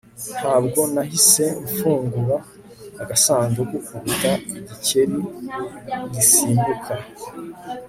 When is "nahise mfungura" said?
0.93-2.37